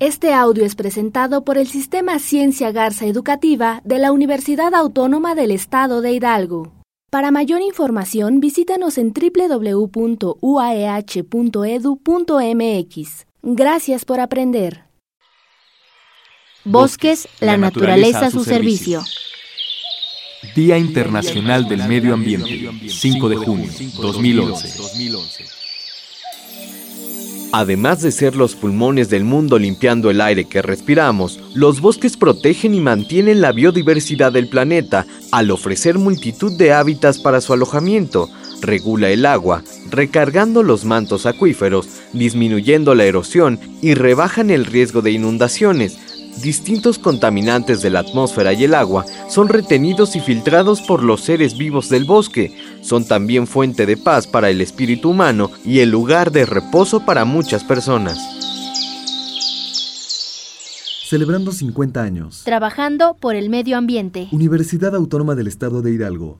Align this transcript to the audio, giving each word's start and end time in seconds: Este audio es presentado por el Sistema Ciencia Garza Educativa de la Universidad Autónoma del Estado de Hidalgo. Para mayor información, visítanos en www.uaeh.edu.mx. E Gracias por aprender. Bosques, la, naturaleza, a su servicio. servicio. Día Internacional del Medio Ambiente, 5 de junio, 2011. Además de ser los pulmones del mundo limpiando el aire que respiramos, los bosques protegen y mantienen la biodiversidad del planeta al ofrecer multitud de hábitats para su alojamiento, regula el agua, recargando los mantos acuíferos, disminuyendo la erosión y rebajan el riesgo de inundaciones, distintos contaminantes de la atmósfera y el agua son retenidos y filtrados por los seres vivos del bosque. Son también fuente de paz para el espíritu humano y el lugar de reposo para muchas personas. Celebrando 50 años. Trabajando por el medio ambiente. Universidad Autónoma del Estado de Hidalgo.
Este 0.00 0.32
audio 0.32 0.64
es 0.64 0.76
presentado 0.76 1.42
por 1.42 1.58
el 1.58 1.66
Sistema 1.66 2.20
Ciencia 2.20 2.70
Garza 2.70 3.04
Educativa 3.06 3.80
de 3.84 3.98
la 3.98 4.12
Universidad 4.12 4.72
Autónoma 4.76 5.34
del 5.34 5.50
Estado 5.50 6.02
de 6.02 6.12
Hidalgo. 6.12 6.72
Para 7.10 7.32
mayor 7.32 7.62
información, 7.62 8.38
visítanos 8.38 8.96
en 8.96 9.12
www.uaeh.edu.mx. 9.12 10.36
E 12.48 13.24
Gracias 13.42 14.04
por 14.04 14.20
aprender. 14.20 14.82
Bosques, 16.64 17.26
la, 17.40 17.56
naturaleza, 17.56 18.26
a 18.26 18.30
su 18.30 18.44
servicio. 18.44 19.00
servicio. 19.00 19.32
Día 20.54 20.78
Internacional 20.78 21.68
del 21.68 21.88
Medio 21.88 22.14
Ambiente, 22.14 22.70
5 22.88 23.28
de 23.30 23.36
junio, 23.36 23.68
2011. 24.00 25.57
Además 27.52 28.02
de 28.02 28.12
ser 28.12 28.36
los 28.36 28.54
pulmones 28.54 29.08
del 29.08 29.24
mundo 29.24 29.58
limpiando 29.58 30.10
el 30.10 30.20
aire 30.20 30.44
que 30.44 30.60
respiramos, 30.60 31.40
los 31.54 31.80
bosques 31.80 32.18
protegen 32.18 32.74
y 32.74 32.80
mantienen 32.80 33.40
la 33.40 33.52
biodiversidad 33.52 34.32
del 34.32 34.48
planeta 34.48 35.06
al 35.32 35.50
ofrecer 35.50 35.98
multitud 35.98 36.56
de 36.58 36.72
hábitats 36.74 37.18
para 37.18 37.40
su 37.40 37.54
alojamiento, 37.54 38.28
regula 38.60 39.08
el 39.10 39.24
agua, 39.24 39.62
recargando 39.90 40.62
los 40.62 40.84
mantos 40.84 41.24
acuíferos, 41.24 41.88
disminuyendo 42.12 42.94
la 42.94 43.06
erosión 43.06 43.58
y 43.80 43.94
rebajan 43.94 44.50
el 44.50 44.66
riesgo 44.66 45.00
de 45.00 45.12
inundaciones, 45.12 45.96
distintos 46.42 46.98
contaminantes 46.98 47.82
de 47.82 47.90
la 47.90 48.00
atmósfera 48.00 48.52
y 48.52 48.64
el 48.64 48.74
agua 48.74 49.04
son 49.28 49.48
retenidos 49.48 50.16
y 50.16 50.20
filtrados 50.20 50.80
por 50.82 51.02
los 51.02 51.20
seres 51.22 51.56
vivos 51.56 51.88
del 51.88 52.04
bosque. 52.04 52.52
Son 52.82 53.06
también 53.06 53.46
fuente 53.46 53.86
de 53.86 53.96
paz 53.96 54.26
para 54.26 54.50
el 54.50 54.60
espíritu 54.60 55.10
humano 55.10 55.50
y 55.64 55.80
el 55.80 55.90
lugar 55.90 56.30
de 56.30 56.46
reposo 56.46 57.04
para 57.04 57.24
muchas 57.24 57.64
personas. 57.64 58.18
Celebrando 61.08 61.52
50 61.52 62.02
años. 62.02 62.42
Trabajando 62.44 63.16
por 63.18 63.34
el 63.34 63.48
medio 63.48 63.78
ambiente. 63.78 64.28
Universidad 64.30 64.94
Autónoma 64.94 65.34
del 65.34 65.46
Estado 65.46 65.80
de 65.80 65.92
Hidalgo. 65.92 66.36